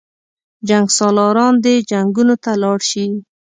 [0.67, 3.05] جنګسالاران دې جنګونو ته لاړ شي.